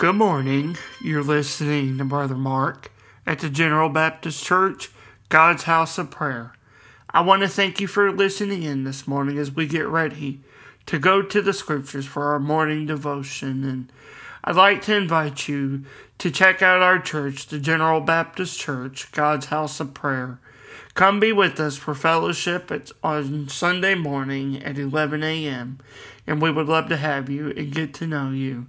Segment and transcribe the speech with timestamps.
[0.00, 0.78] Good morning.
[1.02, 2.90] You're listening to Brother Mark
[3.26, 4.90] at the General Baptist Church,
[5.28, 6.54] God's House of Prayer.
[7.10, 10.40] I want to thank you for listening in this morning as we get ready
[10.86, 13.62] to go to the scriptures for our morning devotion.
[13.62, 13.92] And
[14.42, 15.84] I'd like to invite you
[16.16, 20.38] to check out our church, the General Baptist Church, God's House of Prayer.
[20.94, 25.78] Come be with us for fellowship it's on Sunday morning at 11 a.m.,
[26.26, 28.66] and we would love to have you and get to know you.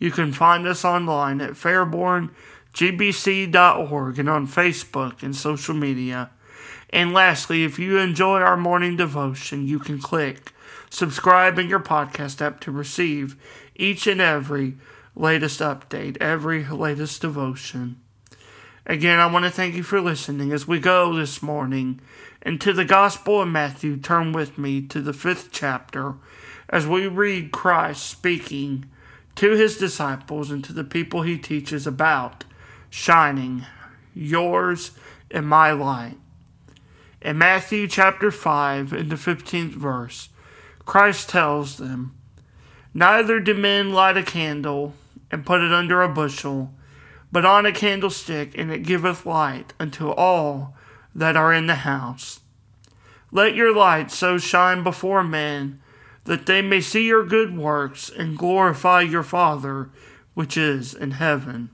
[0.00, 6.30] You can find us online at fairborngbc.org and on Facebook and social media.
[6.92, 10.52] And lastly, if you enjoy our morning devotion, you can click
[10.92, 13.36] subscribe in your podcast app to receive
[13.76, 14.76] each and every
[15.14, 18.00] latest update, every latest devotion.
[18.86, 22.00] Again, I want to thank you for listening as we go this morning
[22.42, 23.98] into the Gospel of Matthew.
[23.98, 26.14] Turn with me to the fifth chapter
[26.68, 28.86] as we read Christ speaking
[29.40, 32.44] to his disciples and to the people he teaches about
[32.90, 33.64] shining
[34.14, 34.90] yours
[35.30, 36.18] and my light.
[37.22, 40.28] In Matthew chapter 5, in the 15th verse,
[40.84, 42.14] Christ tells them,
[42.92, 44.92] Neither do men light a candle
[45.30, 46.74] and put it under a bushel,
[47.32, 50.76] but on a candlestick, and it giveth light unto all
[51.14, 52.40] that are in the house.
[53.32, 55.80] Let your light so shine before men
[56.24, 59.90] that they may see your good works and glorify your Father
[60.34, 61.70] which is in heaven.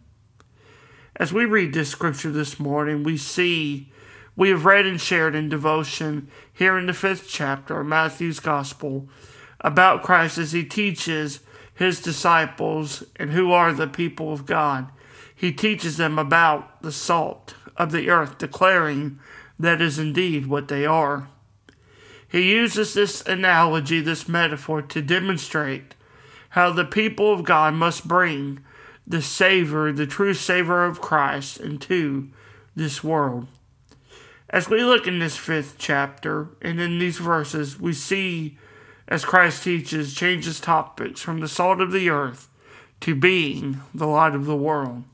[1.17, 3.93] As we read this scripture this morning, we see
[4.37, 9.09] we have read and shared in devotion here in the fifth chapter of Matthew's Gospel
[9.61, 11.41] about Christ as he teaches
[11.75, 14.89] his disciples and who are the people of God.
[15.35, 19.19] He teaches them about the salt of the earth, declaring
[19.59, 21.29] that is indeed what they are.
[22.29, 25.95] He uses this analogy, this metaphor, to demonstrate
[26.51, 28.61] how the people of God must bring
[29.07, 32.31] the Savior, the true Savior of Christ, into
[32.75, 33.47] this world.
[34.51, 38.59] As we look in this fifth chapter and in these verses, we see
[39.09, 42.49] as Christ teaches, changes topics from the salt of the earth
[43.01, 45.05] to being the light of the world.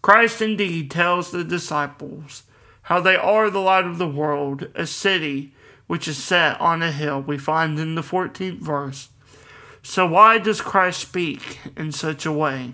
[0.00, 2.44] Christ indeed tells the disciples
[2.82, 5.52] how they are the light of the world, a city
[5.92, 9.10] which is set on a hill, we find in the 14th verse.
[9.82, 12.72] So, why does Christ speak in such a way?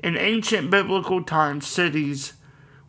[0.00, 2.34] In ancient biblical times, cities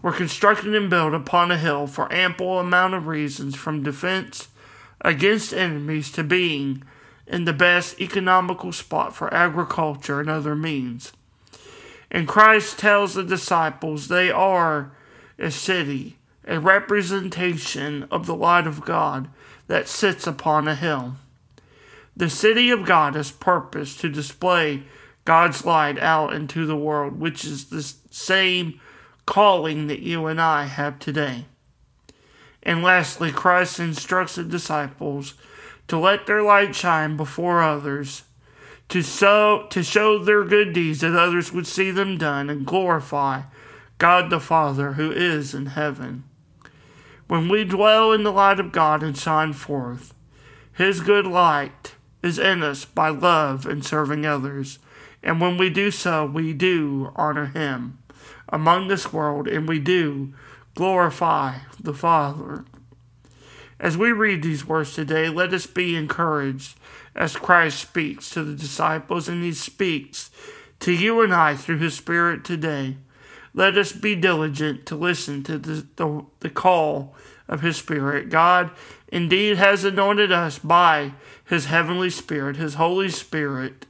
[0.02, 4.50] were constructed and built upon a hill for ample amount of reasons from defense
[5.00, 6.84] against enemies to being
[7.26, 11.14] in the best economical spot for agriculture and other means.
[12.12, 14.92] And Christ tells the disciples they are
[15.40, 19.30] a city a representation of the light of God
[19.68, 21.16] that sits upon a hill.
[22.16, 24.84] The city of God is purposed to display
[25.26, 28.80] God's light out into the world, which is the same
[29.26, 31.46] calling that you and I have today.
[32.64, 35.34] And lastly, Christ instructs the disciples
[35.88, 38.24] to let their light shine before others,
[38.90, 43.44] to to show their good deeds that others would see them done and glorify
[43.98, 46.24] God the Father who is in heaven.
[47.28, 50.14] When we dwell in the light of God and shine forth,
[50.74, 54.78] His good light is in us by love and serving others.
[55.24, 57.98] And when we do so, we do honor Him
[58.50, 60.34] among this world, and we do
[60.76, 62.64] glorify the Father.
[63.80, 66.78] As we read these words today, let us be encouraged
[67.16, 70.30] as Christ speaks to the disciples, and He speaks
[70.82, 72.98] to you and I through His Spirit today.
[73.56, 77.16] Let us be diligent to listen to the, the, the, call
[77.48, 78.30] of His Spirit.
[78.30, 78.70] God
[79.08, 81.14] indeed has anointed us by
[81.46, 83.86] His heavenly Spirit, His Holy Spirit,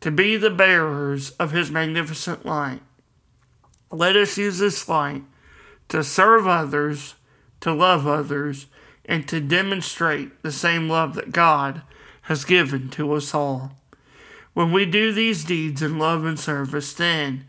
[0.00, 2.80] to be the bearers of His magnificent light.
[3.90, 5.24] Let us use this light
[5.90, 7.14] to serve others,
[7.60, 8.64] to love others,
[9.04, 11.82] and to demonstrate the same love that God
[12.22, 13.72] has given to us all.
[14.54, 17.44] When we do these deeds in love and service, then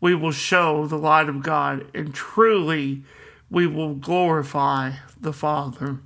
[0.00, 3.02] we will show the light of God, and truly
[3.50, 5.98] we will glorify the Father.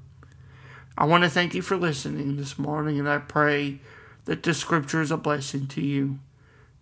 [0.96, 3.80] I want to thank you for listening this morning, and I pray
[4.26, 6.18] that this scripture is a blessing to you.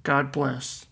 [0.02, 0.87] God bless.